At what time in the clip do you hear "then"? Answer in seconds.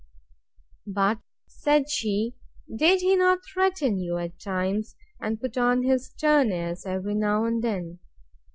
7.63-7.99